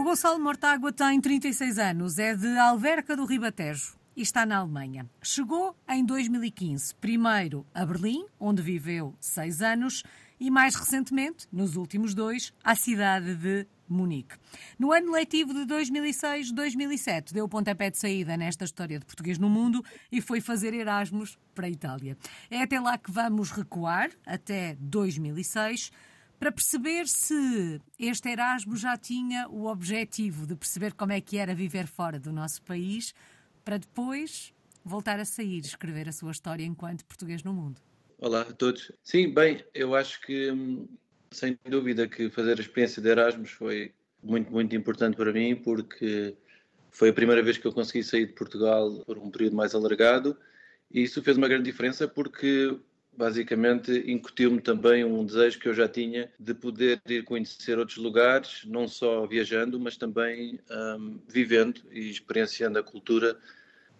[0.00, 5.04] O Gonçalo Mortágua tem 36 anos, é de Alverca do Ribatejo e está na Alemanha.
[5.22, 10.02] Chegou em 2015, primeiro a Berlim, onde viveu seis anos,
[10.40, 14.36] e mais recentemente, nos últimos dois, à cidade de Munique.
[14.78, 19.50] No ano letivo de 2006-2007, deu o pontapé de saída nesta história de português no
[19.50, 22.16] mundo e foi fazer Erasmus para a Itália.
[22.50, 25.92] É até lá que vamos recuar, até 2006,
[26.40, 31.54] para perceber se este Erasmus já tinha o objetivo de perceber como é que era
[31.54, 33.14] viver fora do nosso país,
[33.62, 37.78] para depois voltar a sair e escrever a sua história enquanto português no mundo.
[38.16, 38.90] Olá a todos.
[39.04, 40.88] Sim, bem, eu acho que hum,
[41.30, 46.34] sem dúvida que fazer a experiência de Erasmus foi muito, muito importante para mim, porque
[46.90, 50.34] foi a primeira vez que eu consegui sair de Portugal por um período mais alargado
[50.90, 52.78] e isso fez uma grande diferença porque
[53.16, 58.64] basicamente incutiu-me também um desejo que eu já tinha de poder ir conhecer outros lugares,
[58.64, 63.38] não só viajando, mas também um, vivendo e experienciando a cultura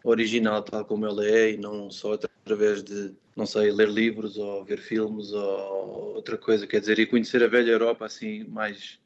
[0.03, 4.65] original tal como ela é e não só através de, não sei, ler livros ou
[4.65, 8.99] ver filmes ou outra coisa, quer dizer, e conhecer a velha Europa assim mais,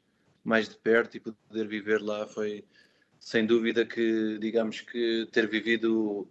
[0.43, 2.63] mais de perto e poder viver lá foi
[3.19, 6.27] sem dúvida que, digamos que ter vivido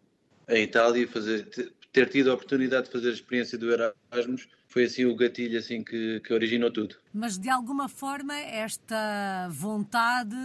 [0.49, 1.49] em Itália, fazer,
[1.95, 5.85] ter tido a oportunidade de fazer a experiência do Erasmus foi assim o gatilho assim
[5.85, 6.97] que, que originou tudo.
[7.13, 10.37] Mas de alguma forma esta vontade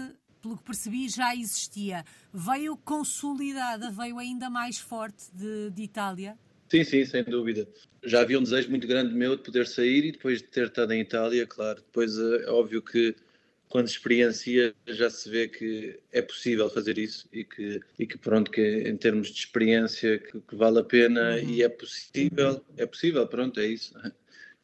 [0.41, 2.05] pelo que percebi, já existia.
[2.33, 6.37] Veio consolidada, veio ainda mais forte de, de Itália?
[6.69, 7.67] Sim, sim, sem dúvida.
[8.05, 10.93] Já havia um desejo muito grande meu de poder sair e depois de ter estado
[10.93, 11.81] em Itália, claro.
[11.81, 13.13] Depois é óbvio que
[13.69, 18.49] quando experiencia já se vê que é possível fazer isso e que, e que pronto,
[18.49, 21.49] que em termos de experiência que, que vale a pena uhum.
[21.49, 23.93] e é possível, é possível, pronto, é isso.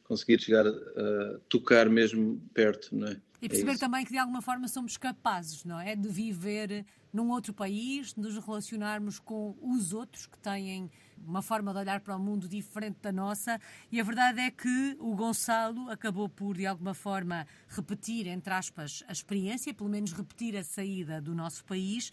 [0.02, 3.20] Conseguir chegar a tocar mesmo perto, não é?
[3.40, 5.94] E perceber é também que de alguma forma somos capazes, não é?
[5.94, 10.90] De viver num outro país, de nos relacionarmos com os outros que têm
[11.24, 13.60] uma forma de olhar para o mundo diferente da nossa.
[13.90, 19.02] E a verdade é que o Gonçalo acabou por, de alguma forma, repetir, entre aspas,
[19.08, 22.10] a experiência, pelo menos repetir a saída do nosso país,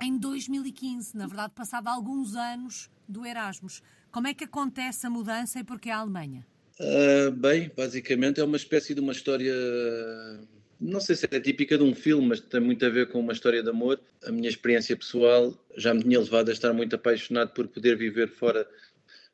[0.00, 1.16] em 2015.
[1.16, 3.82] Na verdade, passava alguns anos do Erasmus.
[4.10, 6.46] Como é que acontece a mudança e porquê a Alemanha?
[6.78, 9.54] Uh, bem, basicamente é uma espécie de uma história
[10.80, 13.32] não sei se é típica de um filme, mas tem muito a ver com uma
[13.32, 14.00] história de amor.
[14.24, 18.28] A minha experiência pessoal já me tinha levado a estar muito apaixonado por poder viver
[18.28, 18.64] fora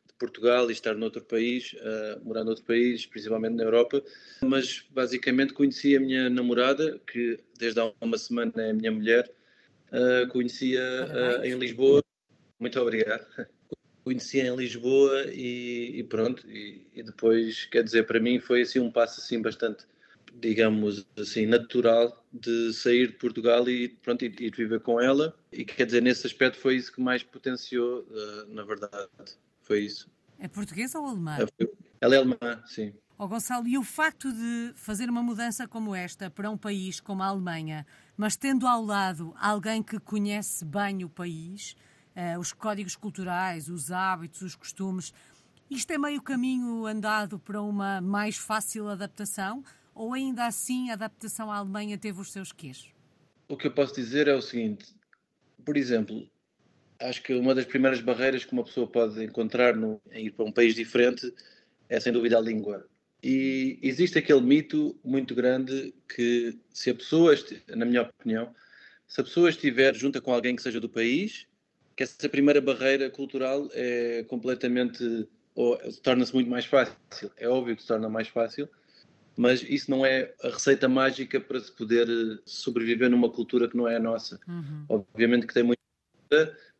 [0.06, 4.02] de Portugal e estar noutro país, uh, morar noutro país, principalmente na Europa.
[4.42, 9.28] Mas basicamente conheci a minha namorada, que desde há uma semana é a minha mulher,
[9.88, 12.02] uh, conhecia uh, em Lisboa.
[12.60, 13.26] Muito obrigado.
[14.04, 16.48] Conhecia em Lisboa e, e pronto.
[16.48, 19.86] E, e depois, quer dizer, para mim foi assim um passo assim bastante
[20.34, 25.36] digamos assim, natural de sair de Portugal e, pronto, ir, ir viver com ela.
[25.52, 29.08] E quer dizer, nesse aspecto foi isso que mais potenciou, uh, na verdade.
[29.62, 30.10] Foi isso.
[30.38, 31.38] É portuguesa ou alemã?
[32.00, 32.92] Ela é alemã, sim.
[33.18, 37.22] Oh, Gonçalo, e o facto de fazer uma mudança como esta para um país como
[37.22, 41.76] a Alemanha, mas tendo ao lado alguém que conhece bem o país,
[42.16, 45.14] uh, os códigos culturais, os hábitos, os costumes,
[45.70, 49.62] isto é meio caminho andado para uma mais fácil adaptação?
[49.94, 52.88] Ou ainda assim a adaptação à Alemanha teve os seus quês?
[53.48, 54.94] O que eu posso dizer é o seguinte:
[55.64, 56.28] por exemplo,
[57.00, 60.44] acho que uma das primeiras barreiras que uma pessoa pode encontrar no, em ir para
[60.44, 61.32] um país diferente
[61.88, 62.86] é sem dúvida a língua.
[63.22, 67.34] E existe aquele mito muito grande que se a pessoa,
[67.68, 68.52] na minha opinião,
[69.06, 71.46] se a pessoa estiver junto com alguém que seja do país,
[71.94, 76.96] que essa primeira barreira cultural é completamente, ou torna-se muito mais fácil.
[77.36, 78.68] É óbvio que se torna mais fácil,
[79.36, 83.76] mas isso não é a receita mágica para se poder eh, sobreviver numa cultura que
[83.76, 84.38] não é a nossa.
[84.46, 84.84] Uhum.
[84.88, 85.80] Obviamente que tem muito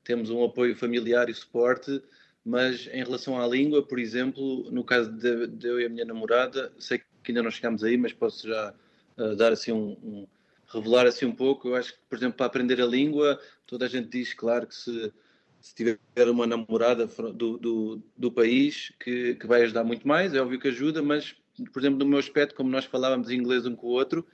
[0.05, 2.03] temos um apoio familiar e suporte,
[2.45, 6.05] mas em relação à língua, por exemplo, no caso de, de eu e a minha
[6.05, 8.75] namorada, sei que ainda não chegamos aí, mas posso já
[9.17, 10.27] uh, dar assim um, um,
[10.67, 11.69] revelar assim um pouco.
[11.69, 14.75] Eu acho que, por exemplo, para aprender a língua, toda a gente diz, claro, que
[14.75, 15.13] se,
[15.61, 15.99] se tiver
[16.29, 20.69] uma namorada do, do, do país que, que vai ajudar muito mais, é óbvio que
[20.69, 21.37] ajuda, mas
[21.73, 24.27] por exemplo, no meu aspecto, como nós falávamos inglês um com o outro,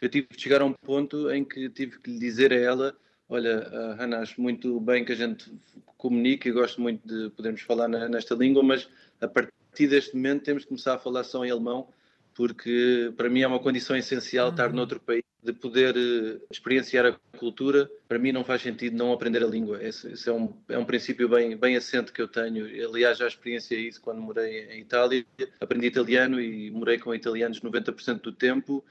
[0.00, 2.96] eu tive que chegar a um ponto em que tive que lhe dizer a ela:
[3.28, 3.68] Olha,
[3.98, 5.52] uh, acho muito bem que a gente
[5.96, 8.88] comunique e gosto muito de podermos falar na, nesta língua, mas
[9.20, 11.88] a partir deste momento temos que começar a falar só em alemão,
[12.34, 14.52] porque para mim é uma condição essencial uhum.
[14.52, 17.90] estar noutro país, de poder uh, experienciar a cultura.
[18.08, 19.82] Para mim não faz sentido não aprender a língua.
[19.82, 22.66] Esse, esse, é, um, é um princípio bem, bem assente que eu tenho.
[22.88, 25.24] Aliás, já experienciei isso quando morei em Itália.
[25.60, 28.84] Aprendi italiano e morei com italianos 90% do tempo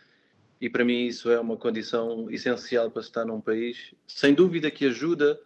[0.64, 3.94] e para mim isso é uma condição essencial para estar num país.
[4.08, 5.38] Sem dúvida que ajuda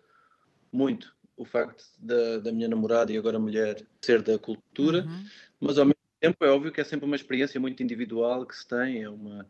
[0.72, 5.26] muito o facto da, da minha namorada e agora mulher ser da cultura, uhum.
[5.60, 8.68] mas ao mesmo tempo é óbvio que é sempre uma experiência muito individual que se
[8.68, 9.46] tem, é uma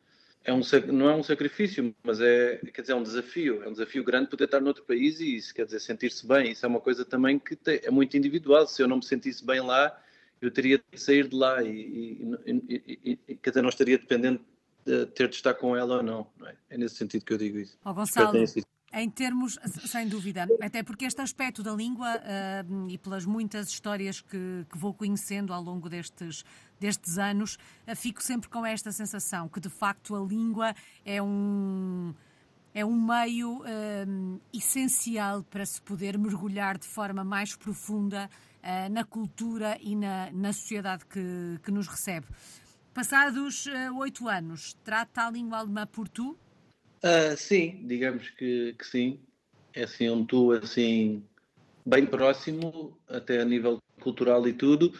[0.48, 0.62] é um,
[0.94, 4.30] não é um sacrifício, mas é, quer dizer, é um desafio, é um desafio grande
[4.30, 7.38] poder estar noutro país e isso, quer dizer, sentir-se bem, isso é uma coisa também
[7.38, 9.94] que te, é muito individual, se eu não me sentisse bem lá,
[10.42, 14.42] eu teria de sair de lá e, e, e, e quer dizer, não estaria dependente
[14.86, 16.56] de ter de estar com ela ou não, não é?
[16.70, 16.78] é?
[16.78, 17.78] nesse sentido que eu digo isso.
[17.84, 18.38] Oh, Gonçalo,
[18.94, 24.22] em termos, sem dúvida, até porque este aspecto da língua uh, e pelas muitas histórias
[24.22, 26.46] que, que, vou conhecendo ao longo destes,
[26.80, 27.58] destes anos,
[27.88, 30.74] uh, fico sempre com esta sensação que de facto a língua
[31.04, 32.14] é um,
[32.74, 38.30] é um meio uh, essencial para se poder mergulhar de forma mais profunda
[38.92, 42.28] na cultura e na, na sociedade que, que nos recebe.
[42.94, 43.66] Passados
[43.98, 46.38] oito anos, trata a língua alemã por tu?
[47.04, 49.20] Uh, sim, digamos que, que, sim.
[49.74, 51.24] É assim um tu assim
[51.86, 54.92] bem próximo, até a nível cultural e tudo.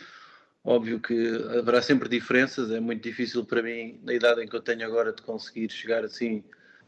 [0.64, 1.16] Óbvio que
[1.58, 5.14] haverá sempre diferenças, é muito difícil para mim, na idade em que eu tenho agora,
[5.14, 6.44] de conseguir chegar assim,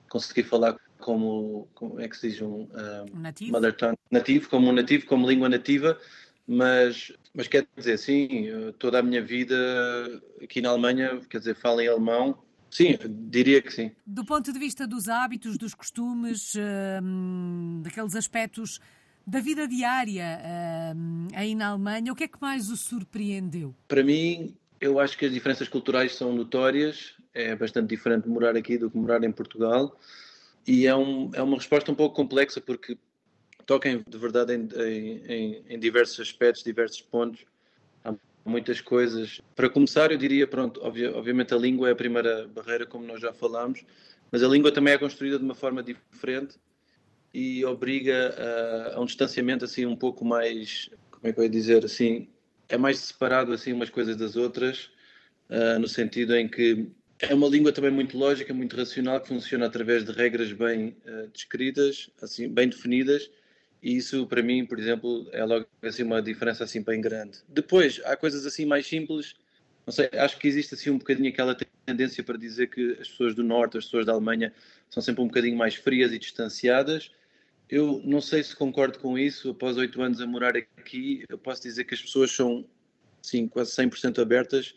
[0.09, 3.53] conseguir falar como, como é que se diz, um uh, nativo?
[3.53, 5.97] mother tongue nativo, como um nativo, como língua nativa,
[6.45, 9.55] mas, mas quer dizer, sim, toda a minha vida
[10.43, 12.97] aqui na Alemanha, quer dizer, falo em alemão, Sim,
[13.29, 13.91] diria que sim.
[14.05, 16.53] Do ponto de vista dos hábitos, dos costumes,
[17.01, 18.79] hum, daqueles aspectos
[19.25, 20.39] da vida diária
[20.95, 23.75] hum, aí na Alemanha, o que é que mais o surpreendeu?
[23.87, 27.13] Para mim, eu acho que as diferenças culturais são notórias.
[27.33, 29.97] É bastante diferente morar aqui do que morar em Portugal.
[30.67, 32.97] E é, um, é uma resposta um pouco complexa porque
[33.65, 34.67] toca de verdade em,
[35.27, 37.45] em, em diversos aspectos, diversos pontos
[38.49, 39.41] muitas coisas.
[39.55, 43.31] Para começar, eu diria, pronto, obviamente a língua é a primeira barreira, como nós já
[43.31, 43.85] falámos,
[44.31, 46.57] mas a língua também é construída de uma forma diferente
[47.33, 51.49] e obriga a, a um distanciamento assim um pouco mais, como é que eu ia
[51.49, 52.27] dizer, assim,
[52.67, 54.89] é mais separado assim umas coisas das outras,
[55.49, 56.87] uh, no sentido em que
[57.19, 61.27] é uma língua também muito lógica, muito racional, que funciona através de regras bem uh,
[61.27, 63.29] descritas, assim, bem definidas,
[63.81, 67.39] e isso, para mim, por exemplo, é logo assim uma diferença assim bem grande.
[67.47, 69.35] Depois, há coisas assim mais simples.
[69.85, 73.33] Não sei, acho que existe assim um bocadinho aquela tendência para dizer que as pessoas
[73.33, 74.53] do Norte, as pessoas da Alemanha,
[74.89, 77.11] são sempre um bocadinho mais frias e distanciadas.
[77.69, 79.51] Eu não sei se concordo com isso.
[79.51, 82.65] Após oito anos a morar aqui, eu posso dizer que as pessoas são,
[83.21, 84.75] sim, quase 100% abertas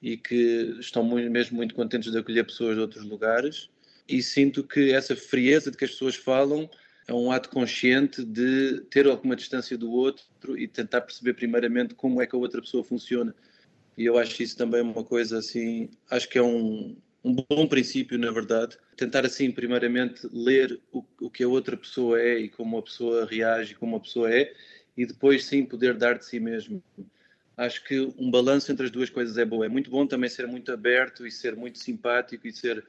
[0.00, 3.68] e que estão muito, mesmo muito contentes de acolher pessoas de outros lugares.
[4.08, 6.70] E sinto que essa frieza de que as pessoas falam
[7.08, 12.20] é um ato consciente de ter alguma distância do outro e tentar perceber primeiramente como
[12.20, 13.34] é que a outra pessoa funciona.
[13.96, 16.94] E eu acho isso também uma coisa assim, acho que é um,
[17.24, 18.76] um bom princípio, na verdade.
[18.94, 23.24] Tentar assim, primeiramente, ler o, o que a outra pessoa é e como a pessoa
[23.24, 24.52] reage, como a pessoa é,
[24.94, 26.82] e depois sim poder dar de si mesmo.
[27.56, 29.64] Acho que um balanço entre as duas coisas é bom.
[29.64, 32.84] É muito bom também ser muito aberto e ser muito simpático e ser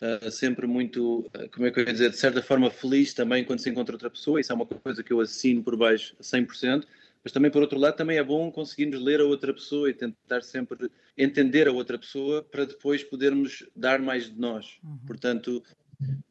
[0.00, 3.44] uh, sempre muito, uh, como é que eu ia dizer, de certa forma feliz também
[3.44, 6.22] quando se encontra outra pessoa, isso é uma coisa que eu assino por baixo a
[6.22, 6.84] 100%,
[7.24, 10.42] mas também por outro lado também é bom conseguirmos ler a outra pessoa e tentar
[10.42, 14.78] sempre entender a outra pessoa para depois podermos dar mais de nós.
[14.82, 14.98] Uhum.
[15.06, 15.62] Portanto,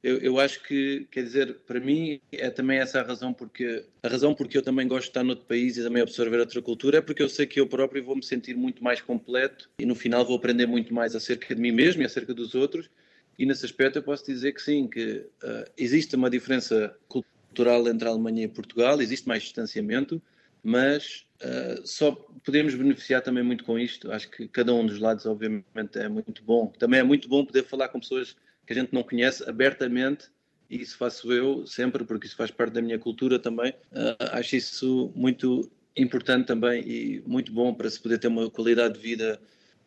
[0.03, 4.07] eu, eu, acho que, quer dizer, para mim é também essa a razão porque a
[4.07, 7.01] razão porque eu também gosto de estar noutro país e também absorver outra cultura é
[7.01, 10.25] porque eu sei que eu próprio vou me sentir muito mais completo e no final
[10.25, 12.89] vou aprender muito mais acerca de mim mesmo e acerca dos outros
[13.37, 18.07] e nesse aspecto eu posso dizer que sim, que uh, existe uma diferença cultural entre
[18.07, 20.21] a Alemanha e Portugal, existe mais distanciamento,
[20.63, 22.11] mas uh, só
[22.43, 24.11] podemos beneficiar também muito com isto.
[24.11, 26.67] Acho que cada um dos lados, obviamente, é muito bom.
[26.77, 28.35] Também é muito bom poder falar com pessoas
[28.65, 30.29] que a gente não conhece abertamente,
[30.69, 33.71] e isso faço eu sempre, porque isso faz parte da minha cultura também.
[33.91, 38.93] Uh, acho isso muito importante também e muito bom para se poder ter uma qualidade
[38.93, 39.41] de vida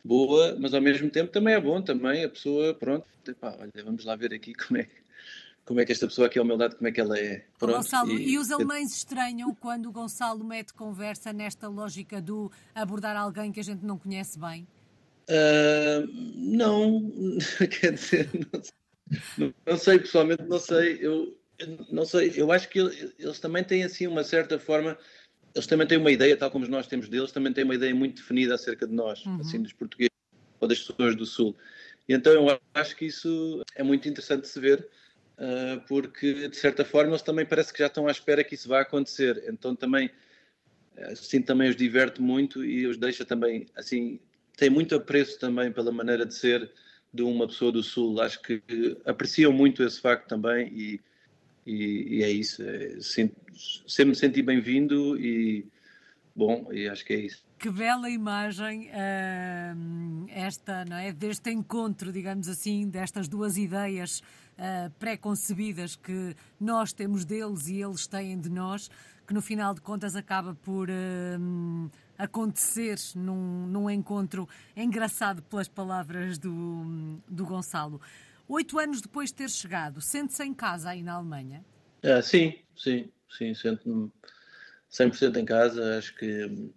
[0.04, 4.04] boa, mas ao mesmo tempo também é bom também a pessoa, pronto, epá, olha, vamos
[4.04, 4.86] lá ver aqui como é,
[5.64, 7.44] como é que esta pessoa aqui ao meu lado, como é que ela é.
[7.58, 12.52] Pronto, Gonçalo, e, e os alemães estranham quando o Gonçalo mete conversa nesta lógica do
[12.74, 14.66] abordar alguém que a gente não conhece bem?
[15.26, 16.06] Uh,
[16.36, 17.10] não,
[17.80, 21.34] quer dizer, não sei, não sei, pessoalmente não sei, eu
[21.90, 22.80] não sei, eu acho que
[23.18, 24.98] eles também têm assim uma certa forma
[25.54, 28.16] eles também têm uma ideia, tal como nós temos deles, também têm uma ideia muito
[28.16, 29.40] definida acerca de nós, uhum.
[29.40, 30.10] assim, dos portugueses
[30.60, 31.56] ou das pessoas do Sul.
[32.08, 34.86] E então eu acho que isso é muito interessante de se ver,
[35.38, 38.68] uh, porque de certa forma eles também parece que já estão à espera que isso
[38.68, 39.44] vá acontecer.
[39.46, 40.10] Então também,
[40.96, 44.18] assim, também os diverte muito e os deixa também, assim,
[44.56, 46.70] tem muito apreço também pela maneira de ser
[47.12, 48.20] de uma pessoa do Sul.
[48.20, 48.60] Acho que
[49.04, 51.00] apreciam muito esse facto também e,
[51.66, 52.62] e, e é isso.
[52.62, 55.66] É, sempre me senti bem-vindo e
[56.34, 57.44] bom, e acho que é isso.
[57.58, 61.12] Que bela imagem uh, esta, não é?
[61.12, 64.20] Deste encontro, digamos assim, destas duas ideias
[64.58, 68.90] uh, pré-concebidas que nós temos deles e eles têm de nós,
[69.26, 76.36] que no final de contas acaba por uh, acontecer num, num encontro engraçado pelas palavras
[76.36, 78.00] do, do Gonçalo.
[78.48, 81.64] Oito anos depois de ter chegado, sente-se em casa aí na Alemanha?
[82.02, 84.12] Ah, sim, sim, sim, sento-me
[84.90, 85.96] 100% em casa.
[85.96, 86.70] Acho que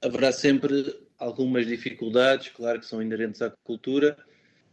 [0.00, 4.16] haverá sempre algumas dificuldades, claro que são inerentes à cultura.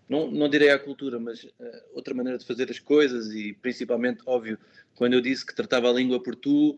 [0.07, 1.49] Não, não direi à cultura, mas uh,
[1.93, 4.57] outra maneira de fazer as coisas e principalmente, óbvio,
[4.95, 6.77] quando eu disse que tratava a língua por tu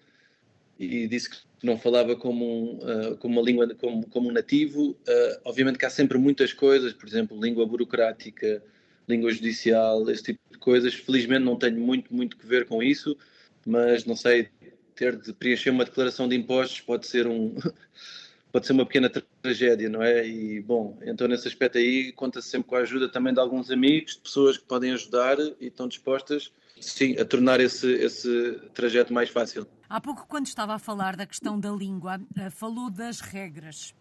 [0.77, 5.41] e disse que não falava como, uh, como uma língua como, como um nativo, uh,
[5.45, 8.61] obviamente que há sempre muitas coisas, por exemplo, língua burocrática,
[9.07, 10.93] língua judicial, esse tipo de coisas.
[10.93, 13.17] Felizmente não tenho muito, muito que ver com isso,
[13.65, 14.49] mas não sei,
[14.95, 17.55] ter de preencher uma declaração de impostos pode ser um
[18.51, 19.09] pode ser uma pequena
[19.41, 20.27] tragédia, não é?
[20.27, 24.15] E bom, então nesse aspecto aí conta-se sempre com a ajuda também de alguns amigos,
[24.15, 29.29] de pessoas que podem ajudar e estão dispostas, sim, a tornar esse, esse trajeto mais
[29.29, 29.65] fácil.
[29.89, 33.93] Há pouco, quando estava a falar da questão da língua, eh, falou das regras.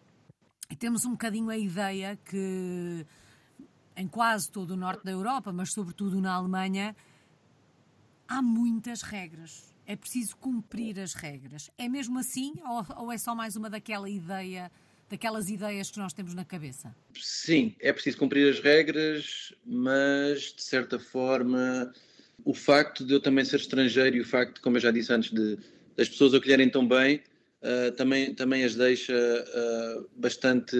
[0.69, 3.05] E temos um bocadinho a ideia que
[3.95, 6.95] em quase todo o norte da Europa, mas sobretudo na Alemanha,
[8.27, 11.69] há muitas regras é preciso cumprir as regras.
[11.77, 14.71] É mesmo assim ou, ou é só mais uma daquela ideia,
[15.09, 16.95] daquelas ideias que nós temos na cabeça?
[17.13, 21.91] Sim, é preciso cumprir as regras, mas de certa forma
[22.45, 25.29] o facto de eu também ser estrangeiro e o facto, como eu já disse antes,
[25.31, 25.57] de
[25.97, 27.21] das pessoas acolherem tão bem,
[27.61, 30.75] uh, também, também as deixa uh, bastante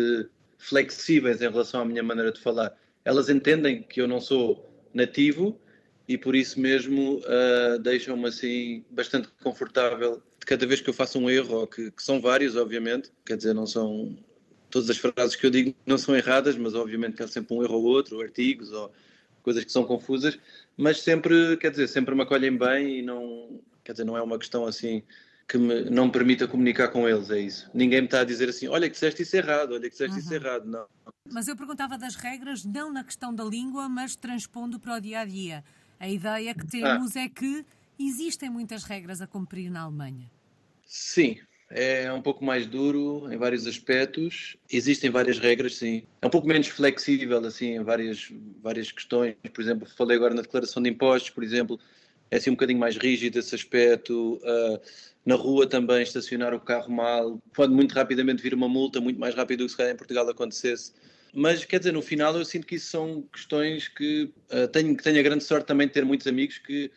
[0.57, 2.73] flexíveis em relação à minha maneira de falar.
[3.03, 5.59] Elas entendem que eu não sou nativo,
[6.07, 10.21] e por isso mesmo uh, deixam-me assim bastante confortável.
[10.45, 13.65] Cada vez que eu faço um erro, que, que, são vários, obviamente, quer dizer, não
[13.65, 14.17] são
[14.69, 17.63] todas as frases que eu digo não são erradas, mas obviamente que há sempre um
[17.63, 18.91] erro ou outro, ou artigos ou
[19.43, 20.37] coisas que são confusas,
[20.77, 24.37] mas sempre, quer dizer, sempre me acolhem bem e não, quer dizer, não é uma
[24.37, 25.03] questão assim
[25.51, 27.69] que me, não me permita comunicar com eles, é isso.
[27.73, 30.19] Ninguém me está a dizer assim, olha que disseste isso errado, olha que disseste uhum.
[30.19, 30.85] isso errado, não.
[31.29, 35.19] Mas eu perguntava das regras, não na questão da língua, mas transpondo para o dia
[35.19, 35.61] a dia.
[35.99, 37.23] A ideia que temos ah.
[37.23, 37.65] é que
[37.99, 40.31] existem muitas regras a cumprir na Alemanha.
[40.85, 41.37] Sim,
[41.69, 44.55] é um pouco mais duro em vários aspectos.
[44.71, 46.03] Existem várias regras, sim.
[46.21, 48.31] É um pouco menos flexível, assim, em várias,
[48.63, 49.35] várias questões.
[49.53, 51.77] Por exemplo, falei agora na declaração de impostos, por exemplo,
[52.31, 54.39] é assim um bocadinho mais rígido esse aspecto.
[54.43, 54.79] Uh,
[55.25, 59.35] na rua também, estacionar o carro mal, pode muito rapidamente vir uma multa, muito mais
[59.35, 60.93] rápido do que se calhar em Portugal acontecesse.
[61.33, 65.19] Mas, quer dizer, no final eu sinto que isso são questões que uh, tenho, tenho
[65.19, 66.91] a grande sorte também de ter muitos amigos que,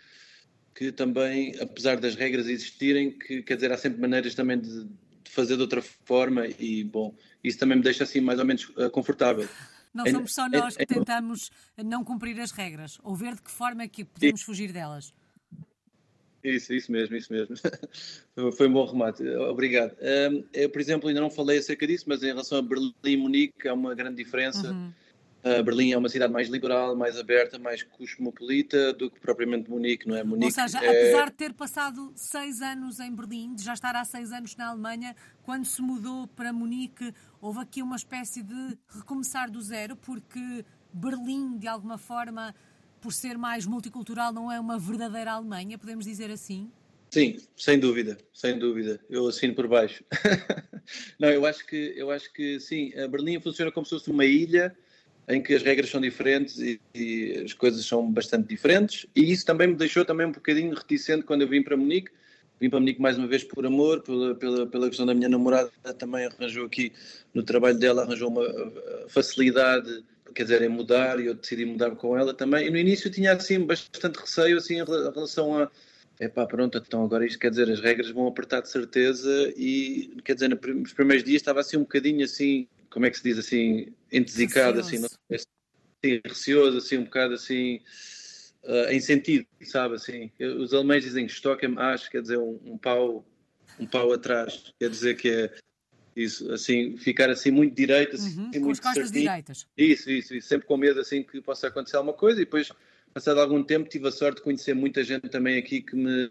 [0.75, 5.31] que também, apesar das regras existirem, que, quer dizer, há sempre maneiras também de, de
[5.31, 8.89] fazer de outra forma e, bom, isso também me deixa assim mais ou menos uh,
[8.91, 9.49] confortável.
[9.93, 13.85] Não somos só nós que tentamos não cumprir as regras, ou ver de que forma
[13.85, 15.15] é que podemos fugir delas.
[16.45, 17.57] Isso, isso mesmo, isso mesmo.
[18.53, 19.97] Foi um bom remate, obrigado.
[20.31, 23.17] Um, eu, por exemplo, ainda não falei acerca disso, mas em relação a Berlim e
[23.17, 24.71] Munique há uma grande diferença.
[24.71, 24.93] Uhum.
[25.43, 30.07] Uh, Berlim é uma cidade mais liberal, mais aberta, mais cosmopolita do que propriamente Munique,
[30.07, 30.23] não é?
[30.23, 30.89] Munique Ou seja, é...
[30.89, 34.69] apesar de ter passado seis anos em Berlim, de já estar há seis anos na
[34.69, 40.65] Alemanha, quando se mudou para Munique, houve aqui uma espécie de recomeçar do zero, porque
[40.93, 42.55] Berlim, de alguma forma,
[43.05, 46.71] por ser mais multicultural, não é uma verdadeira Alemanha, podemos dizer assim?
[47.11, 48.99] Sim, sem dúvida, sem dúvida.
[49.11, 50.03] Eu assino por baixo.
[51.21, 52.95] não, eu acho que eu acho que sim.
[52.95, 54.75] A Berlim funciona como se fosse uma ilha
[55.29, 59.05] em que as regras são diferentes e, e, as coisas são bastante diferentes.
[59.15, 62.11] E isso também me deixou também um bocadinho reticente quando eu vim para Munique.
[62.59, 65.71] Vim para Munique mais uma vez por amor, pela, pela, pela questão da minha namorada
[65.99, 66.91] também arranjou aqui
[67.35, 68.45] no trabalho dela arranjou uma
[69.09, 70.03] facilidade
[70.35, 72.67] quer dizer, em mudar e eu decidi mudar com ela também.
[72.67, 75.71] E no início tinha assim bastante receio assim em relação a
[76.21, 80.35] epá, pronto, então agora isto quer dizer, as regras vão apertar de certeza e quer
[80.35, 83.93] dizer, nos primeiros dias estava assim um bocadinho assim, como é que se diz assim,
[84.13, 87.81] entesicado, assim, não assim, receoso, assim, um bocado assim,
[88.63, 93.25] uh, em sentido, sabe, assim, os alemães dizem Stocken acho, quer dizer, um, um pau
[93.79, 95.55] um pau atrás, quer dizer que é
[96.17, 99.23] isso, assim, ficar assim muito direito, assim, uhum, muito com as costas certinho.
[99.23, 99.67] direitas.
[99.77, 102.71] Isso, isso, isso, sempre com medo assim que possa acontecer alguma coisa e depois
[103.15, 106.29] passado algum tempo, tive a sorte de conhecer muita gente também aqui que me,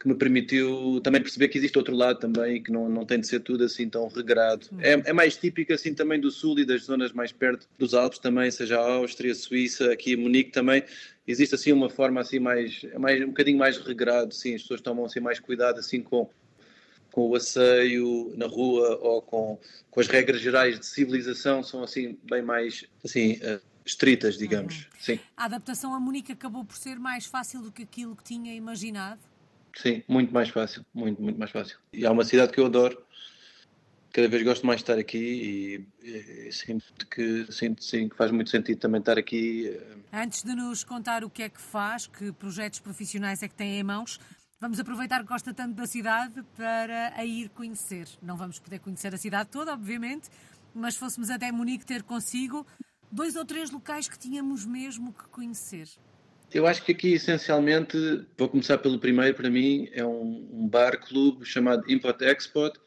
[0.00, 3.20] que me permitiu também perceber que existe outro lado também e que não, não tem
[3.20, 4.66] de ser tudo assim tão regrado.
[4.72, 4.80] Uhum.
[4.80, 8.18] É, é, mais típico assim também do sul e das zonas mais perto dos Alpes
[8.18, 10.82] também, seja a Áustria, Suíça, aqui Munique também,
[11.28, 15.04] existe assim uma forma assim mais, mais um bocadinho mais regrado, sim, as pessoas tomam
[15.04, 16.30] assim mais cuidado assim com
[17.14, 19.56] com o asseio na rua ou com,
[19.88, 24.78] com as regras gerais de civilização são assim bem mais assim uh, estritas, digamos.
[24.78, 24.98] Uhum.
[24.98, 25.20] Sim.
[25.36, 29.20] A adaptação a Munique acabou por ser mais fácil do que aquilo que tinha imaginado?
[29.76, 31.78] Sim, muito mais fácil, muito, muito mais fácil.
[31.92, 33.00] E há uma cidade que eu adoro,
[34.12, 38.32] cada vez gosto mais de estar aqui e, e sinto, que, sinto sim, que faz
[38.32, 39.68] muito sentido também estar aqui.
[39.68, 39.96] Eh.
[40.12, 43.78] Antes de nos contar o que é que faz, que projetos profissionais é que tem
[43.78, 44.18] em mãos,
[44.60, 48.08] vamos aproveitar que gosta tanto da cidade para a ir conhecer.
[48.22, 50.28] Não vamos poder conhecer a cidade toda, obviamente,
[50.74, 52.66] mas fôssemos até Munique ter consigo
[53.10, 55.88] dois ou três locais que tínhamos mesmo que conhecer.
[56.52, 57.96] Eu acho que aqui, essencialmente,
[58.38, 62.78] vou começar pelo primeiro, para mim, é um, um bar-clube chamado Import Export,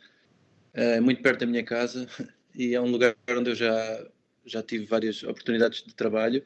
[0.73, 2.07] é muito perto da minha casa,
[2.55, 4.07] e é um lugar onde eu já,
[4.45, 6.43] já tive várias oportunidades de trabalho,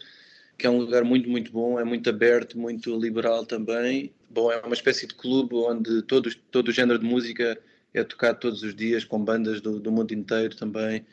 [0.61, 4.13] que é um lugar muito, muito bom, é muito aberto, muito liberal também.
[4.29, 7.57] Bom, é uma espécie de clube onde todo, todo o género de música
[7.93, 11.03] é tocado todos os dias, com bandas do, do mundo inteiro também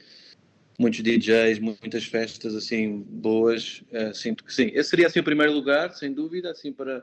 [0.79, 3.83] muitos DJs, muitas festas assim boas.
[3.91, 4.71] Uh, sinto que sim.
[4.73, 7.03] Esse seria assim o primeiro lugar, sem dúvida, assim para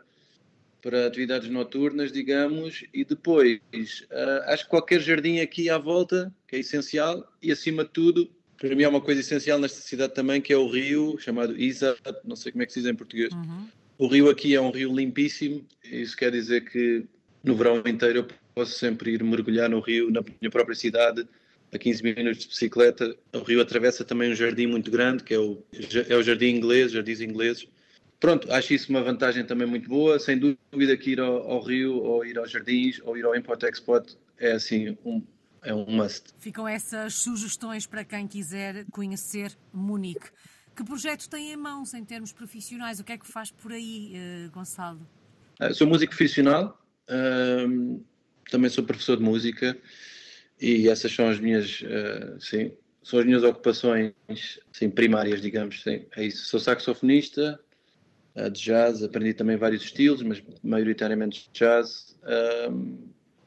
[0.82, 6.58] para atividades noturnas, digamos, e depois uh, acho que qualquer jardim aqui à volta que
[6.58, 10.42] é essencial e acima de tudo para mim há uma coisa essencial nesta cidade também
[10.42, 13.34] que é o rio chamado Isa, não sei como é que se diz em português.
[13.34, 13.68] Uhum.
[13.98, 17.06] O rio aqui é um rio limpíssimo, isso quer dizer que
[17.44, 21.28] no verão inteiro eu posso sempre ir mergulhar no rio na minha própria cidade
[21.74, 23.16] a 15 minutos de bicicleta.
[23.34, 25.62] O rio atravessa também um jardim muito grande, que é o,
[26.08, 27.68] é o jardim inglês, jardins ingleses.
[28.20, 30.18] Pronto, acho isso uma vantagem também muito boa.
[30.18, 34.16] Sem dúvida que ir ao, ao rio, ou ir aos jardins, ou ir ao Import-Export
[34.38, 35.22] é assim um,
[35.66, 36.34] é um must.
[36.38, 40.30] Ficam essas sugestões para quem quiser conhecer Munique.
[40.76, 43.00] Que projeto tem em mãos em termos profissionais?
[43.00, 45.08] O que é que faz por aí, uh, Gonçalo?
[45.60, 46.78] Uh, sou músico profissional,
[48.52, 49.78] também sou professor de música
[50.60, 54.14] e essas são as minhas, uh, sim, são as minhas ocupações
[54.74, 55.82] sim, primárias, digamos.
[55.82, 56.46] Sim, é isso.
[56.48, 57.58] Sou saxofonista
[58.36, 62.18] uh, de jazz, aprendi também vários estilos, mas maioritariamente jazz.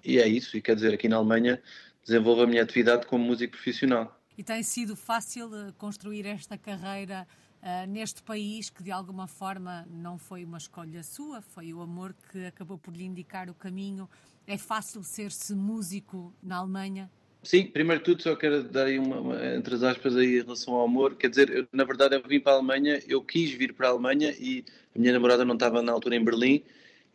[0.03, 0.57] E é isso.
[0.57, 1.61] E quer dizer, aqui na Alemanha
[2.09, 4.19] desenvolvo a minha atividade como músico profissional.
[4.37, 7.27] E tem sido fácil eh, construir esta carreira
[7.61, 12.15] uh, neste país que de alguma forma não foi uma escolha sua, foi o amor
[12.31, 14.09] que acabou por lhe indicar o caminho
[14.47, 17.11] é fácil ser-se músico na Alemanha?
[17.43, 20.43] Sim, primeiro de tudo só quero dar aí uma, uma, entre as aspas aí em
[20.43, 23.51] relação ao amor, quer dizer, eu, na verdade eu vim para a Alemanha, eu quis
[23.53, 24.65] vir para a Alemanha e
[24.97, 26.65] a minha namorada não estava na altura em Berlim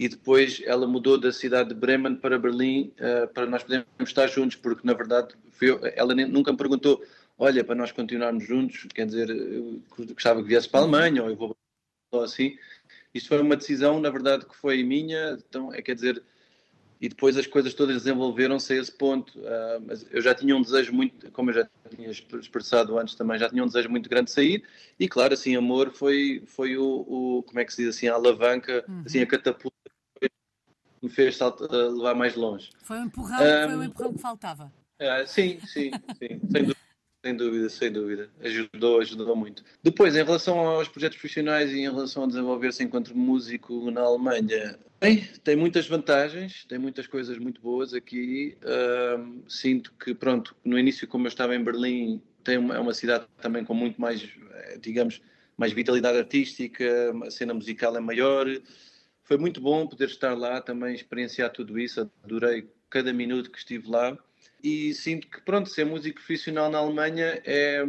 [0.04, 4.28] e depois ela mudou da cidade de Bremen para Berlim uh, para nós podermos estar
[4.28, 7.02] juntos, porque na verdade eu, ela nem, nunca me perguntou,
[7.40, 9.82] olha, para nós continuarmos juntos, quer dizer, eu
[10.14, 11.56] gostava que viesse para a Alemanha ou eu vou
[12.22, 12.58] assim.
[13.14, 16.22] Isto foi uma decisão, na verdade, que foi minha, então é quer dizer,
[17.00, 19.40] e depois as coisas todas desenvolveram-se a esse ponto.
[19.40, 23.40] Uh, mas eu já tinha um desejo muito, como eu já tinha expressado antes também,
[23.40, 24.64] já tinha um desejo muito grande de sair,
[25.00, 28.16] e claro, assim, amor foi, foi o, o como é que se diz assim, a
[28.16, 29.04] alavanca, uhum.
[29.06, 29.73] assim, a catapulta
[31.04, 32.70] me fez saltar, levar mais longe.
[32.84, 34.72] Foi um empurrão, um, foi um empurrão que faltava.
[35.02, 36.84] Uh, sim, sim, sim, sem dúvida.
[37.26, 38.30] Sem dúvida, sem dúvida.
[38.42, 39.64] Ajudou, ajudou muito.
[39.82, 44.78] Depois, em relação aos projetos profissionais e em relação a desenvolver-se enquanto músico na Alemanha,
[45.00, 48.58] bem, tem muitas vantagens, tem muitas coisas muito boas aqui.
[48.62, 52.94] Uh, sinto que, pronto, no início, como eu estava em Berlim, tem uma, é uma
[52.94, 55.22] cidade também com muito mais, eh, digamos,
[55.56, 58.48] mais vitalidade artística, a cena musical é maior.
[59.34, 62.08] Foi muito bom poder estar lá também, experienciar tudo isso.
[62.24, 64.16] Adorei cada minuto que estive lá
[64.64, 67.84] e sinto que, pronto, ser músico profissional na Alemanha é,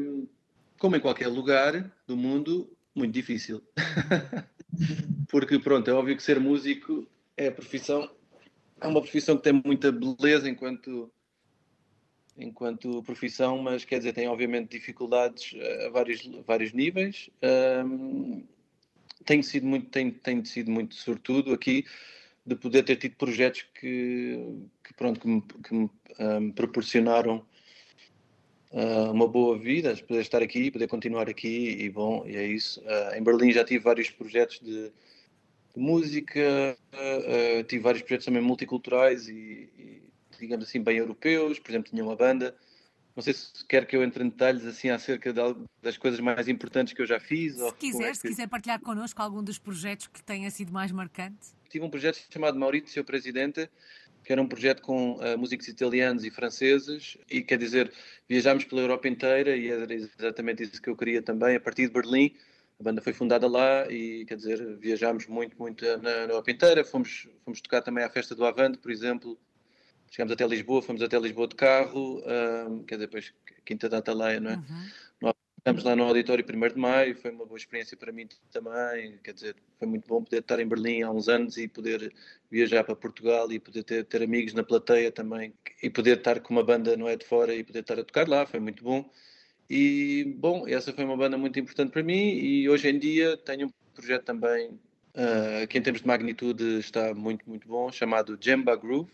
[0.79, 3.63] como em qualquer lugar do mundo, muito difícil.
[5.29, 8.11] Porque, pronto, é óbvio que ser músico é profissão,
[8.81, 11.13] é uma profissão que tem muita beleza enquanto
[12.39, 15.55] enquanto profissão, mas quer dizer, tem obviamente dificuldades
[15.85, 17.29] a vários, vários níveis.
[17.85, 18.47] Um,
[19.25, 21.85] tenho sido muito, tenho, tenho sido muito sortudo aqui
[22.47, 24.39] de poder ter tido projetos que,
[24.83, 27.45] que pronto, que me, que me um, proporcionaram
[28.71, 32.81] uh, uma boa vida, poder estar aqui, poder continuar aqui e bom, e é isso.
[32.81, 34.91] Uh, em Berlim já tive vários projetos de,
[35.75, 40.03] de música, uh, tive vários projetos também multiculturais e, e,
[40.39, 41.59] digamos assim, bem europeus.
[41.59, 42.55] Por exemplo, tinha uma banda
[43.15, 45.41] Não sei se quer que eu entre em detalhes assim acerca de,
[45.81, 47.55] das coisas mais importantes que eu já fiz.
[47.55, 48.17] Se quiser, é que...
[48.17, 51.55] se quiser partilhar connosco algum dos projetos que tenha sido mais marcante.
[51.71, 53.71] Tive um projeto chamado Maurício Presidente,
[54.25, 57.93] que era um projeto com uh, músicos italianos e franceses, e quer dizer,
[58.29, 61.93] viajámos pela Europa inteira e era exatamente isso que eu queria também, a partir de
[61.93, 62.35] Berlim.
[62.81, 66.85] A banda foi fundada lá e, quer dizer, viajámos muito, muito na, na Europa inteira.
[66.85, 69.39] Fomos, fomos tocar também à festa do Avante, por exemplo,
[70.15, 72.23] chegámos até Lisboa, fomos até Lisboa de carro,
[72.69, 74.55] um, quer dizer, depois Quinta da Atalaia, não é?
[74.55, 74.89] Uhum.
[75.21, 79.19] Nós estamos lá no auditório 1 de Maio, foi uma boa experiência para mim também,
[79.25, 82.15] quer dizer, foi muito bom poder estar em Berlim há uns anos e poder
[82.49, 86.55] viajar para Portugal e poder ter, ter amigos na plateia também e poder estar com
[86.55, 89.11] uma banda não é de fora e poder estar a tocar lá, foi muito bom.
[89.69, 93.67] E, bom, essa foi uma banda muito importante para mim e hoje em dia tenho
[93.67, 98.77] um projeto também uh, que em termos de magnitude está muito, muito bom, chamado Jemba
[98.77, 99.11] Groove,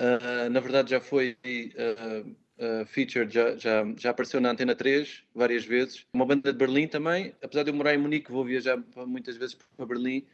[0.00, 5.24] Uh, na verdade, já foi uh, uh, featured, já, já, já apareceu na Antena 3
[5.34, 6.06] várias vezes.
[6.12, 7.34] Uma banda de Berlim também.
[7.42, 10.24] Apesar de eu morar em Munique, vou viajar muitas vezes para Berlim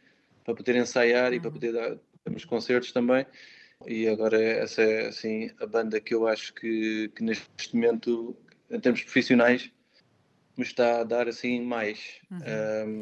[0.43, 1.37] para poder ensaiar uhum.
[1.37, 1.53] e para uhum.
[1.53, 1.97] poder dar
[2.27, 3.25] uns concertos também.
[3.87, 8.35] E agora essa é assim a banda que eu acho que, que neste momento,
[8.69, 9.71] em termos profissionais,
[10.57, 12.19] me está a dar assim mais.
[12.31, 12.39] Uhum.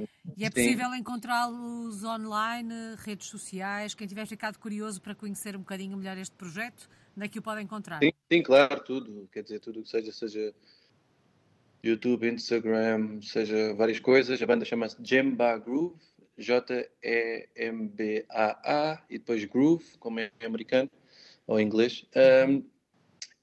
[0.02, 3.94] Um, e é possível encontrá-los online, redes sociais?
[3.94, 7.42] Quem tiver ficado curioso para conhecer um bocadinho melhor este projeto, onde é que o
[7.42, 8.00] pode encontrar?
[8.00, 9.30] Sim, sim claro, tudo.
[9.32, 10.54] Quer dizer, tudo que seja, seja
[11.84, 14.42] YouTube, Instagram, seja várias coisas.
[14.42, 16.00] A banda chama-se Jemba Groove,
[16.38, 17.44] J-E-M-B-A-A,
[19.10, 20.90] e depois Groove, como é americano
[21.46, 22.06] ou inglês.
[22.48, 22.64] Um,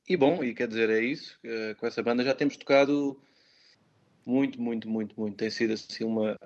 [0.08, 1.38] e bom, e quer dizer, é isso.
[1.44, 3.20] Uh, com essa banda já temos tocado
[4.24, 5.36] muito, muito, muito, muito.
[5.36, 6.38] Tem sido assim uma,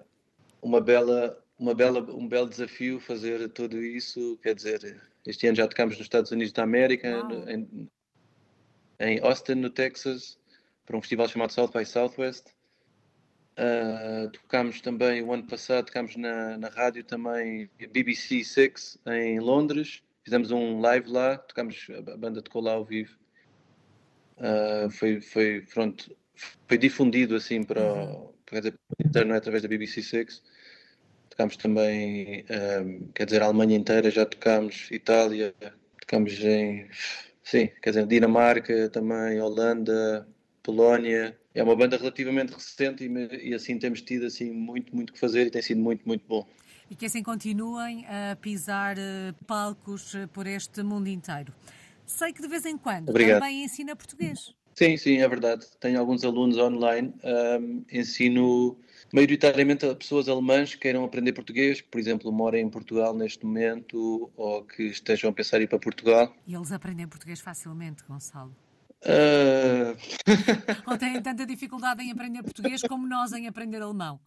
[0.62, 4.38] uma bela, uma bela, um belo desafio fazer tudo isso.
[4.42, 7.08] Quer dizer, este ano já tocámos nos Estados Unidos da América,
[7.48, 7.88] em,
[9.00, 10.38] em, Austin, no Texas,
[10.84, 12.46] para um festival chamado South by Southwest.
[13.56, 20.02] Uh, tocámos também o ano passado, tocámos na, na rádio também BBC Six em Londres.
[20.24, 23.16] Fizemos um live lá, tocámos a banda tocou lá ao vivo.
[24.38, 26.16] Uh, foi, foi, pronto,
[26.68, 28.28] foi difundido assim para, uhum.
[28.46, 30.42] para a internet através da BBC Six.
[31.30, 32.44] Tocámos também,
[32.82, 35.54] um, quer dizer, a Alemanha inteira, já tocámos Itália,
[36.00, 36.88] tocámos em,
[37.42, 40.28] sim, quer dizer, Dinamarca também, Holanda,
[40.62, 41.36] Polónia.
[41.54, 45.46] É uma banda relativamente recente e, e assim temos tido assim muito, muito que fazer
[45.46, 46.46] e tem sido muito, muito bom
[46.90, 51.52] e que assim continuem a pisar eh, palcos eh, por este mundo inteiro.
[52.06, 53.40] Sei que de vez em quando Obrigado.
[53.40, 54.54] também ensina português.
[54.74, 55.66] Sim, sim, é verdade.
[55.78, 57.14] Tenho alguns alunos online.
[57.22, 58.76] Um, ensino
[59.12, 64.30] maioritariamente a pessoas alemãs que queiram aprender português, por exemplo, morem em Portugal neste momento
[64.36, 66.34] ou que estejam a pensar em ir para Portugal.
[66.46, 68.54] E eles aprendem português facilmente, Gonçalo?
[69.04, 69.96] Uh...
[70.90, 74.18] ou têm tanta dificuldade em aprender português como nós em aprender alemão?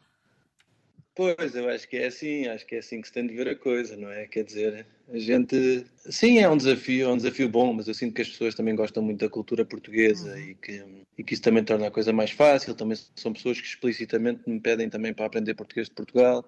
[1.18, 3.48] Pois, eu acho que é assim, acho que é assim que se tem de ver
[3.48, 4.28] a coisa, não é?
[4.28, 5.84] Quer dizer, a gente.
[6.12, 8.76] Sim, é um desafio, é um desafio bom, mas eu sinto que as pessoas também
[8.76, 10.38] gostam muito da cultura portuguesa uhum.
[10.38, 10.86] e, que,
[11.18, 12.76] e que isso também torna a coisa mais fácil.
[12.76, 16.48] Também são pessoas que explicitamente me pedem também para aprender português de Portugal.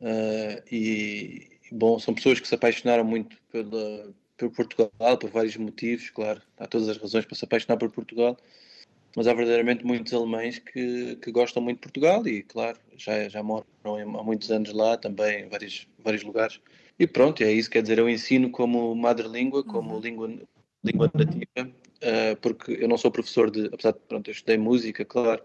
[0.00, 6.08] Uh, e, bom, são pessoas que se apaixonaram muito pela, por Portugal, por vários motivos,
[6.08, 6.40] claro.
[6.58, 8.38] Há todas as razões para se apaixonar por Portugal
[9.16, 13.42] mas há verdadeiramente muitos alemães que, que gostam muito de Portugal e, claro, já, já
[13.42, 16.60] moram há muitos anos lá, também em vários, vários lugares.
[16.98, 20.00] E pronto, é isso, quer dizer, eu ensino como madre língua, como uhum.
[20.00, 20.30] língua,
[20.84, 25.04] língua nativa, uh, porque eu não sou professor de, apesar de, pronto, eu estudei música,
[25.04, 25.42] claro,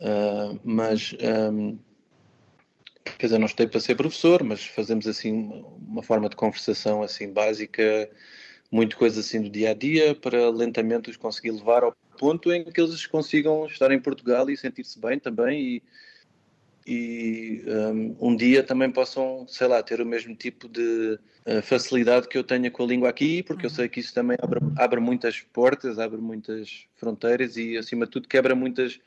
[0.00, 1.78] uh, mas, um, ehm,
[3.18, 7.32] quer dizer, não estudei para ser professor, mas fazemos assim uma forma de conversação assim
[7.32, 8.08] básica,
[8.70, 12.64] muito coisa assim do dia a dia, para lentamente os conseguir levar ao ponto em
[12.64, 15.82] que eles consigam estar em Portugal e sentir-se bem também e,
[16.86, 22.28] e um, um, dia também possam, sei lá, ter o mesmo tipo de uh, facilidade
[22.28, 23.72] que eu tenho com a língua aqui, porque uhum.
[23.72, 28.12] eu sei que isso também abre, abre muitas portas, abre muitas fronteiras e, acima de
[28.12, 29.00] tudo, quebra muitas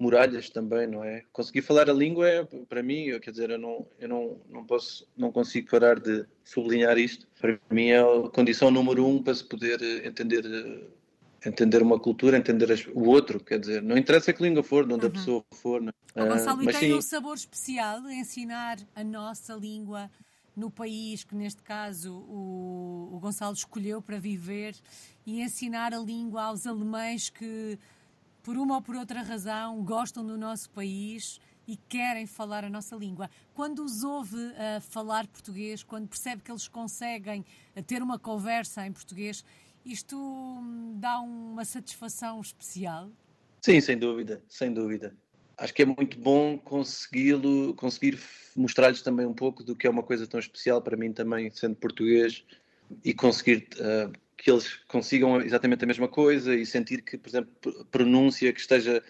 [0.00, 1.22] muralhas também, não é?
[1.32, 4.64] Conseguir falar a língua é, para mim, eu, quer dizer, eu não, eu não, não
[4.64, 7.28] posso, não consigo parar de sublinhar isto.
[7.38, 10.42] Para mim é a condição número um para se poder entender
[11.46, 14.92] entender uma cultura, entender as, o outro, quer dizer, não interessa que língua for, de
[14.92, 15.10] onde uhum.
[15.10, 15.80] a pessoa for.
[15.80, 15.92] Não.
[16.14, 16.94] Oh, Gonçalo, uh, e tem sim.
[16.94, 20.10] um sabor especial ensinar a nossa língua
[20.54, 24.74] no país que, neste caso, o, o Gonçalo escolheu para viver
[25.24, 27.78] e ensinar a língua aos alemães que,
[28.42, 32.96] por uma ou por outra razão, gostam do nosso país e querem falar a nossa
[32.96, 33.30] língua.
[33.54, 37.44] Quando os ouve uh, falar português, quando percebe que eles conseguem
[37.76, 39.44] uh, ter uma conversa em português,
[39.84, 43.10] Isto hum, dá uma satisfação especial?
[43.62, 45.14] Sim, sem dúvida, sem dúvida.
[45.56, 48.18] Acho que é muito bom consegui-lo, conseguir
[48.56, 51.76] mostrar-lhes também um pouco do que é uma coisa tão especial para mim também, sendo
[51.76, 52.44] português,
[53.04, 57.86] e conseguir uh, que eles consigam exatamente a mesma coisa e sentir que, por exemplo,
[57.90, 59.02] pronúncia que esteja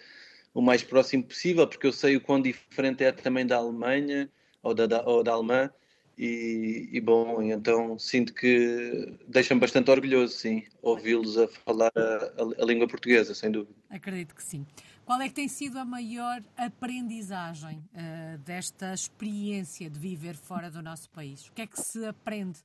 [0.53, 4.29] o mais próximo possível, porque eu sei o quão diferente é também da Alemanha
[4.61, 5.71] ou da, ou da alemã,
[6.17, 12.61] e, e, bom, então sinto que deixa-me bastante orgulhoso, sim, ouvi-los a falar a, a,
[12.61, 13.73] a, língua portuguesa, sem dúvida.
[13.89, 14.67] Acredito que sim.
[15.03, 20.81] Qual é que tem sido a maior aprendizagem uh, desta experiência de viver fora do
[20.81, 21.47] nosso país?
[21.47, 22.59] O que é que se aprende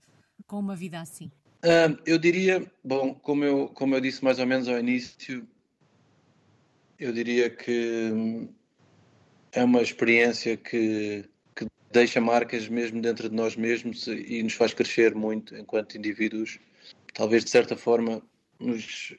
[0.46, 1.31] com uma vida assim?
[2.05, 5.46] Eu diria, bom, como eu, como eu disse mais ou menos ao início,
[6.98, 8.48] eu diria que hum,
[9.50, 11.29] é uma experiência que
[11.90, 16.59] deixa marcas mesmo dentro de nós mesmos e nos faz crescer muito enquanto indivíduos.
[17.14, 18.22] Talvez de certa forma
[18.61, 19.16] nos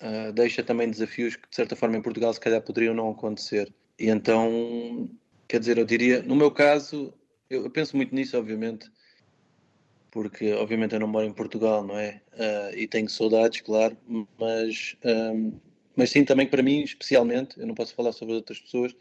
[0.00, 3.72] uh, deixa também desafios que de certa forma em Portugal se calhar poderiam não acontecer.
[3.98, 5.10] E então,
[5.46, 7.12] quer dizer, eu diria, no meu caso,
[7.50, 8.90] eu penso muito nisso, obviamente,
[10.10, 12.20] porque obviamente eu não moro em Portugal, não é?
[12.34, 13.96] Uh, e tenho saudades, claro,
[14.38, 15.60] mas, um, ah,
[15.96, 18.94] mas sim também para mim, especialmente, eu não posso falar sobre outras pessoas,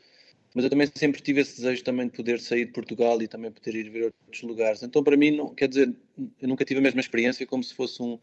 [0.54, 3.52] mas eu também sempre tive esse desejo também de poder sair de Portugal e também
[3.52, 4.84] poder ir ver outros lugares.
[4.84, 5.94] Então, para mim, não, quer dizer,
[6.42, 8.20] eu nunca tive a mesma experiência como se fosse um,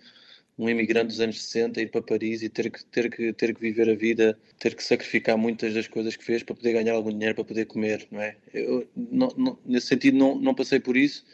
[0.59, 3.61] um imigrante dos anos 60 ir para Paris e ter que, ter, que, ter que
[3.61, 7.11] viver a vida, ter que sacrificar muitas das coisas que fez para poder ganhar algum
[7.11, 8.37] dinheiro, para poder comer, não é?
[8.53, 11.25] Eu, não, não, nesse sentido, não, não passei por isso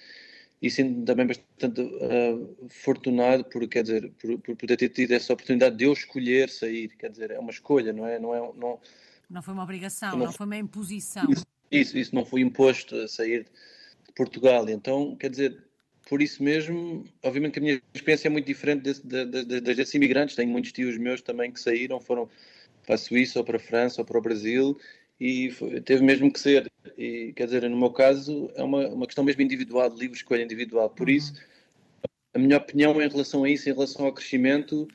[0.62, 5.32] e sinto também bastante uh, afortunado por, quer dizer, por, por poder ter tido essa
[5.32, 8.20] oportunidade de eu escolher sair, quer dizer, é uma escolha, não é?
[8.20, 8.78] Não é não,
[9.28, 11.28] não foi uma obrigação, não, não foi uma imposição.
[11.28, 13.44] Isso, isso, isso, não foi imposto a sair
[14.06, 14.68] de Portugal.
[14.68, 15.64] Então, quer dizer,
[16.08, 19.60] por isso mesmo, obviamente que a minha experiência é muito diferente das de, de, de,
[19.74, 20.36] desses imigrantes.
[20.36, 22.28] Tenho muitos tios meus também que saíram, foram
[22.86, 24.78] para a Suíça ou para a França ou para o Brasil
[25.22, 26.70] e foi, teve mesmo que ser.
[26.98, 30.42] E, quer dizer, no meu caso, é uma, uma questão mesmo individual, de livre escolha
[30.42, 30.90] individual.
[30.90, 31.14] Por uhum.
[31.14, 31.34] isso,
[32.34, 34.88] a minha opinião em relação a isso, em relação ao crescimento,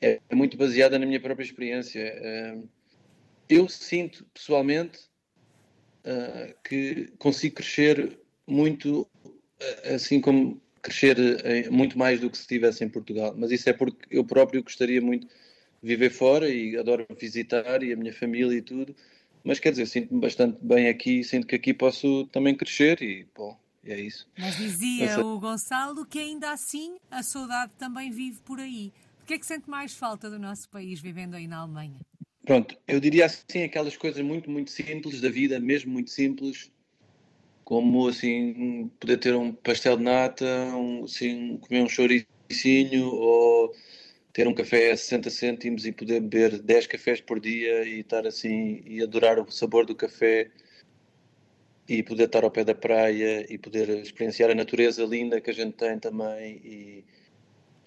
[0.00, 2.12] é muito baseada na minha própria experiência.
[3.48, 4.98] Eu sinto pessoalmente
[6.04, 12.42] uh, que consigo crescer muito, uh, assim como crescer uh, muito mais do que se
[12.42, 13.34] estivesse em Portugal.
[13.36, 17.92] Mas isso é porque eu próprio gostaria muito de viver fora e adoro visitar e
[17.92, 18.94] a minha família e tudo.
[19.48, 23.58] Mas quer dizer, sinto-me bastante bem aqui, sinto que aqui posso também crescer e, bom,
[23.82, 24.28] é isso.
[24.38, 28.92] Mas dizia o Gonçalo que ainda assim a saudade também vive por aí.
[29.22, 31.98] O que é que sente mais falta do nosso país vivendo aí na Alemanha?
[32.44, 36.70] Pronto, eu diria assim aquelas coisas muito, muito simples da vida, mesmo muito simples,
[37.64, 40.44] como assim poder ter um pastel de nata,
[40.76, 43.74] um, assim, comer um chouricinho ou
[44.38, 48.24] ter um café a 60 cêntimos e poder beber 10 cafés por dia e estar
[48.24, 50.48] assim e adorar o sabor do café
[51.88, 55.52] e poder estar ao pé da praia e poder experienciar a natureza linda que a
[55.52, 57.04] gente tem também e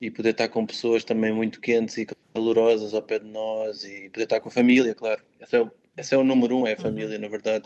[0.02, 4.10] e poder estar com pessoas também muito quentes e calorosas ao pé de nós e
[4.10, 5.24] poder estar com a família, claro.
[5.40, 6.82] Esse é o, esse é o número um, é a uhum.
[6.82, 7.22] família, uhum.
[7.22, 7.64] na verdade.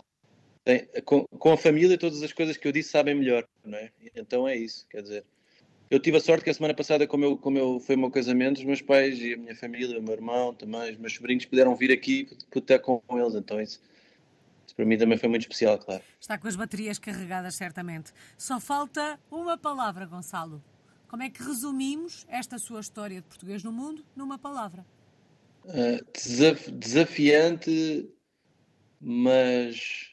[0.62, 3.90] Tem, com, com, a família, todas as coisas que eu disse sabem melhor, não é?
[4.14, 5.24] Então é isso, quer dizer.
[5.88, 8.10] Eu tive a sorte que a semana passada, como eu, como eu foi o meu
[8.10, 11.44] casamento, os meus pais e a minha família, o meu irmão também, os meus sobrinhos
[11.44, 13.80] puderam vir aqui para estar com eles, então isso,
[14.66, 16.02] isso para mim também foi muito especial, claro.
[16.20, 18.12] Está com as baterias carregadas, certamente.
[18.36, 20.60] Só falta uma palavra, Gonçalo.
[21.06, 24.84] Como é que resumimos esta sua história de português no mundo numa palavra?
[25.64, 28.10] Uh, desaf desafiante,
[29.00, 30.10] mas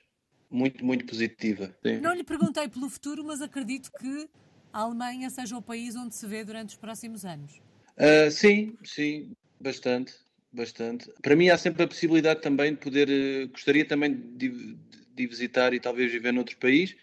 [0.52, 1.76] muito, muito positiva.
[1.84, 2.00] Sim.
[2.00, 4.30] Não lhe perguntei pelo futuro, mas acredito que
[4.74, 7.62] a Alemanha seja o país onde se vê durante os próximos anos.
[7.96, 9.32] Uh, sim, sim,
[9.62, 10.14] bastante,
[10.52, 11.12] bastante.
[11.22, 14.76] Para mim há sempre a possibilidade também de poder, uh, gostaria também de,
[15.14, 16.96] de, visitar e talvez viver noutro país,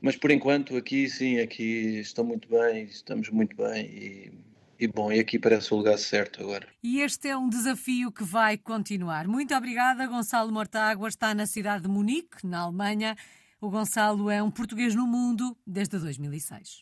[0.00, 4.32] mas por enquanto aqui sim, aqui estou muito bem, estamos muito bem e,
[4.78, 6.66] e bom, e aqui parece o lugar certo agora.
[6.82, 9.28] E este é um desafio que vai continuar.
[9.28, 13.14] Muito obrigada, Gonçalo Mortágua está na cidade de Munique, na Alemanha.
[13.60, 16.78] O Gonçalo é um português no mundo desde 2006.